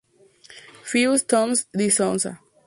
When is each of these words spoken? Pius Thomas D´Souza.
Pius 0.89 1.27
Thomas 1.27 1.67
D´Souza. 1.77 2.39